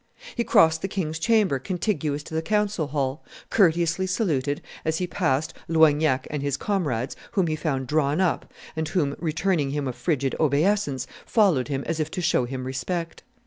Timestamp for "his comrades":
6.41-7.15